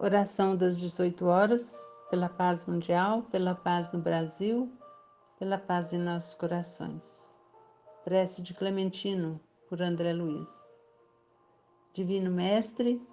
[0.00, 4.72] Oração das 18 horas, pela paz mundial, pela paz no Brasil,
[5.40, 7.34] pela paz em nossos corações.
[8.04, 10.62] Prece de Clementino, por André Luiz.
[11.92, 13.04] Divino Mestre,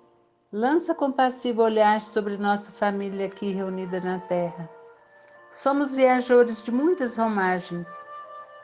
[0.53, 4.69] lança compassivo olhar sobre nossa família aqui reunida na terra.
[5.49, 7.87] Somos viajores de muitas romagens.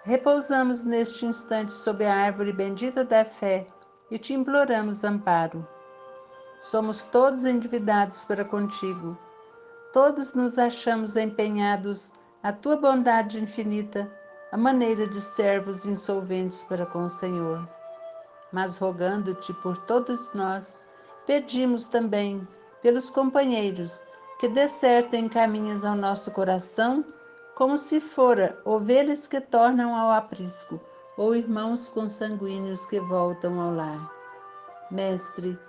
[0.04, 3.66] Repousamos neste instante sob a árvore bendita da fé
[4.12, 5.68] e te imploramos amparo.
[6.62, 9.18] Somos todos endividados para contigo.
[9.92, 12.12] Todos nos achamos empenhados
[12.44, 14.10] à tua bondade infinita,
[14.52, 17.68] a maneira de servos insolventes para com o Senhor.
[18.52, 20.84] Mas rogando-te por todos nós,
[21.26, 22.48] pedimos também
[22.84, 24.02] pelos companheiros
[24.40, 27.04] que de certo encaminhas ao nosso coração,
[27.56, 30.80] como se fora ovelhas que tornam ao aprisco,
[31.18, 34.12] ou irmãos consanguíneos que voltam ao lar.
[34.90, 35.60] Mestre,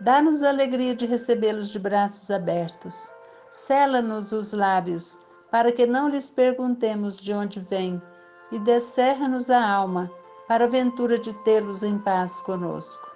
[0.00, 3.12] Dá-nos a alegria de recebê-los de braços abertos.
[3.50, 5.18] Sela-nos os lábios,
[5.50, 8.00] para que não lhes perguntemos de onde vêm,
[8.50, 10.10] e descerra-nos a alma,
[10.48, 13.08] para a ventura de tê-los em paz conosco.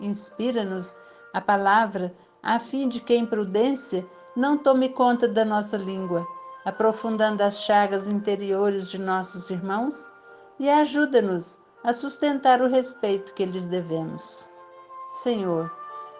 [0.00, 0.96] Inspira-nos
[1.32, 6.26] a palavra, a fim de que a imprudência não tome conta da nossa língua,
[6.64, 10.10] aprofundando as chagas interiores de nossos irmãos,
[10.58, 14.48] e ajuda-nos a sustentar o respeito que lhes devemos.
[15.22, 15.72] Senhor,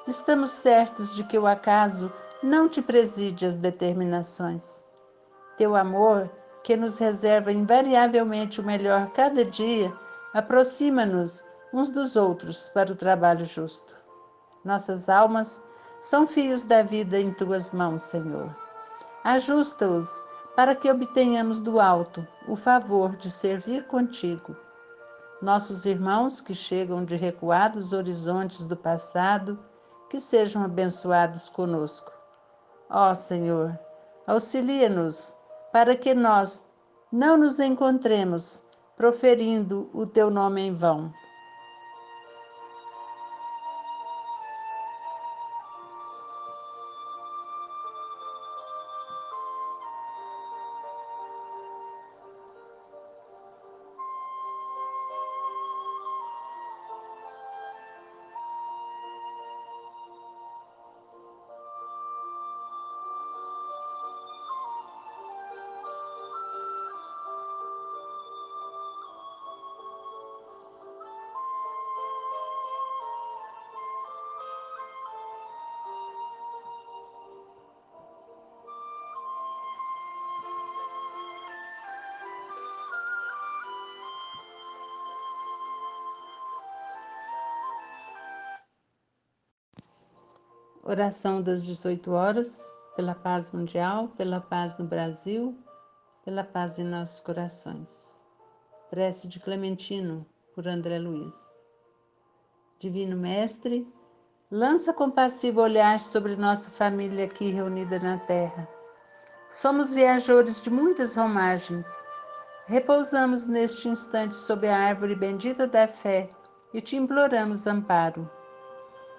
[0.07, 2.13] estamos certos de que o acaso
[2.43, 4.85] não te preside as determinações.
[5.57, 6.31] Teu amor,
[6.63, 9.93] que nos reserva invariavelmente o melhor cada dia,
[10.35, 13.95] aproxima-nos uns dos outros para o trabalho justo.
[14.65, 15.63] Nossas almas
[16.01, 18.55] são fios da vida em tuas mãos, Senhor.
[19.25, 20.23] Ajusta-os
[20.55, 24.57] para que obtenhamos do alto o favor de servir contigo.
[25.43, 29.59] Nossos irmãos que chegam de recuados horizontes do passado,
[30.09, 32.13] que sejam abençoados conosco.
[32.89, 33.79] Ó Senhor,
[34.27, 35.35] auxilia-nos
[35.73, 36.67] para que nós
[37.11, 38.65] não nos encontremos
[38.97, 41.13] proferindo o teu nome em vão.
[90.89, 95.59] Oração das 18 horas, pela paz mundial, pela paz no Brasil,
[96.25, 98.21] pela paz em nossos corações.
[98.89, 100.25] Prece de Clementino,
[100.55, 101.53] por André Luiz.
[102.79, 103.93] Divino Mestre,
[104.49, 108.69] lança compassivo olhar sobre nossa família aqui reunida na terra.
[109.51, 111.85] Somos viajores de muitas romagens.
[112.69, 116.31] Repousamos neste instante sob a árvore bendita da fé
[116.73, 118.31] e te imploramos amparo.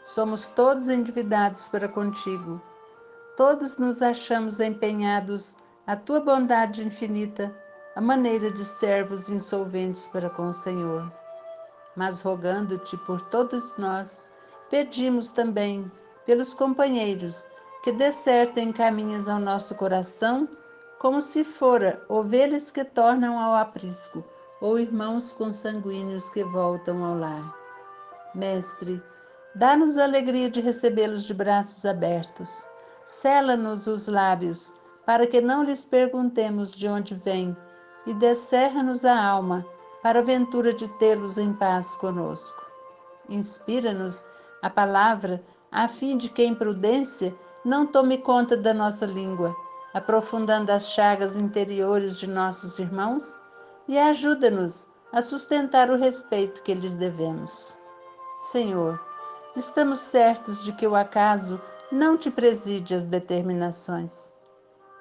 [0.07, 2.61] Somos todos endividados para contigo.
[3.35, 7.53] Todos nos achamos empenhados à tua bondade infinita,
[7.93, 11.11] a maneira de servos insolventes para com o Senhor.
[11.93, 14.25] Mas rogando-te por todos nós,
[14.69, 15.91] pedimos também
[16.25, 17.45] pelos companheiros
[17.83, 20.47] que de certo encaminhas ao nosso coração,
[20.99, 24.23] como se fora ovelhas que tornam ao aprisco,
[24.61, 27.53] ou irmãos consanguíneos que voltam ao lar.
[28.33, 29.03] Mestre,
[29.57, 32.67] Dá-nos a alegria de recebê-los de braços abertos.
[33.05, 34.71] Sela-nos os lábios,
[35.03, 37.57] para que não lhes perguntemos de onde vêm,
[38.05, 39.65] e descerra-nos a alma,
[40.03, 42.63] para a ventura de tê-los em paz conosco.
[43.27, 44.23] Inspira-nos
[44.61, 47.35] a palavra, a fim de que a imprudência
[47.65, 49.55] não tome conta da nossa língua,
[49.91, 53.39] aprofundando as chagas interiores de nossos irmãos,
[53.87, 57.75] e ajuda-nos a sustentar o respeito que lhes devemos.
[58.51, 59.01] Senhor,
[59.57, 61.59] estamos certos de que o acaso
[61.91, 64.33] não te preside as determinações.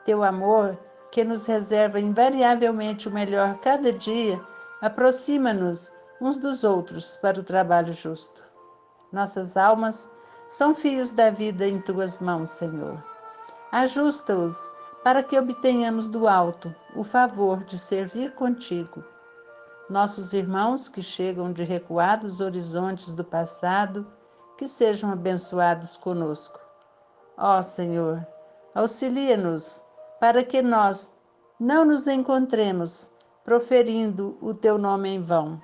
[0.04, 0.78] Teu amor,
[1.10, 4.40] que nos reserva invariavelmente o melhor cada dia,
[4.80, 8.42] aproxima-nos uns dos outros para o trabalho justo.
[9.12, 10.10] Nossas almas
[10.48, 13.02] são fios da vida em tuas mãos, Senhor.
[13.72, 14.70] Ajusta-os
[15.02, 19.04] para que obtenhamos do alto o favor de servir contigo.
[19.88, 24.06] Nossos irmãos que chegam de recuados horizontes do passado,
[24.56, 26.58] que sejam abençoados conosco.
[27.36, 28.26] Ó Senhor,
[28.74, 29.82] auxilia-nos
[30.18, 31.14] para que nós
[31.60, 33.10] não nos encontremos
[33.44, 35.60] proferindo o teu nome em vão.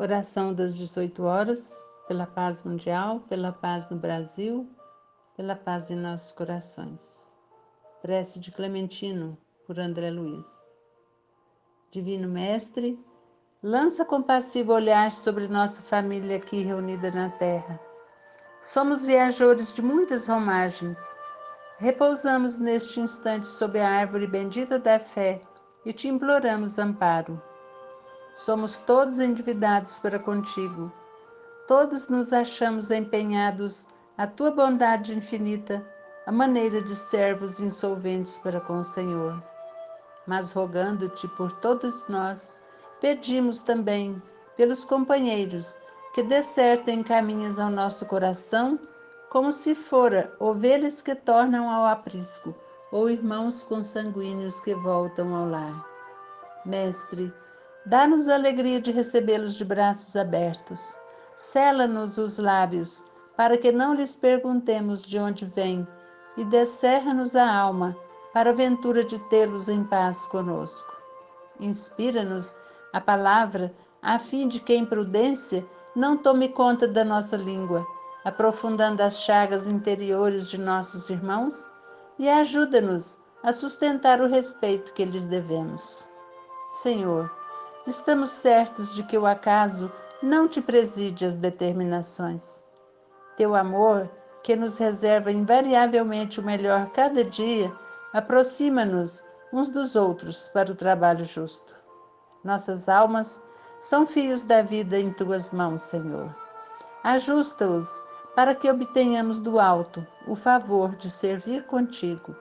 [0.00, 4.66] Oração das 18 horas, pela paz mundial, pela paz no Brasil,
[5.36, 7.30] pela paz em nossos corações.
[8.00, 9.36] Prece de Clementino,
[9.66, 10.58] por André Luiz.
[11.90, 12.98] Divino Mestre,
[13.62, 17.78] lança compassivo olhar sobre nossa família aqui reunida na terra.
[18.62, 20.98] Somos viajores de muitas romagens.
[21.76, 25.42] Repousamos neste instante sob a árvore bendita da fé
[25.84, 27.49] e te imploramos amparo
[28.44, 30.90] Somos todos endividados para contigo.
[31.68, 35.86] Todos nos achamos empenhados à tua bondade infinita,
[36.26, 39.42] a maneira de servos insolventes para com o Senhor.
[40.26, 42.56] Mas rogando-te por todos nós,
[42.98, 44.22] pedimos também
[44.56, 45.76] pelos companheiros
[46.14, 48.80] que desertem caminhos ao nosso coração,
[49.28, 52.54] como se fora ovelhas que tornam ao aprisco,
[52.90, 55.86] ou irmãos consanguíneos que voltam ao lar.
[56.64, 57.30] Mestre,
[57.86, 60.98] Dá-nos a alegria de recebê-los de braços abertos.
[61.34, 63.04] Sela-nos os lábios,
[63.36, 65.88] para que não lhes perguntemos de onde vêm,
[66.36, 67.96] e descerra-nos a alma,
[68.34, 70.94] para a ventura de tê-los em paz conosco.
[71.58, 72.54] Inspira-nos
[72.92, 75.66] a palavra, a fim de que, em prudência,
[75.96, 77.86] não tome conta da nossa língua,
[78.24, 81.70] aprofundando as chagas interiores de nossos irmãos,
[82.18, 86.06] e ajuda-nos a sustentar o respeito que lhes devemos.
[86.82, 87.39] Senhor,
[87.86, 89.90] estamos certos de que o acaso
[90.22, 92.62] não te preside as determinações.
[93.36, 94.10] Teu amor,
[94.42, 97.72] que nos reserva invariavelmente o melhor cada dia,
[98.12, 101.74] aproxima-nos uns dos outros para o trabalho justo.
[102.44, 103.42] Nossas almas
[103.80, 106.34] são fios da vida em tuas mãos, Senhor.
[107.02, 108.02] Ajusta-os
[108.34, 112.36] para que obtenhamos do alto o favor de servir contigo.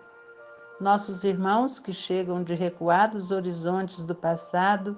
[0.80, 4.98] Nossos irmãos que chegam de recuados horizontes do passado,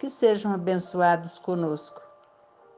[0.00, 2.00] que sejam abençoados conosco.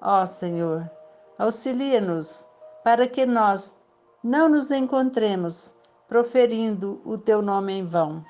[0.00, 0.90] Ó Senhor,
[1.38, 2.44] auxilia-nos
[2.82, 3.78] para que nós
[4.24, 5.76] não nos encontremos
[6.08, 8.24] proferindo o teu nome em vão.